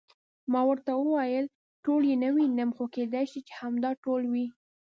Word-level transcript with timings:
ما 0.51 0.61
ورته 0.69 0.91
وویل: 0.95 1.45
ټول 1.85 2.01
یې 2.09 2.15
نه 2.23 2.29
وینم، 2.35 2.69
خو 2.75 2.83
کېدای 2.95 3.25
شي 3.31 3.39
چې 3.47 3.53
همدا 3.61 3.91
ټول 4.03 4.21
وي. 4.31 4.45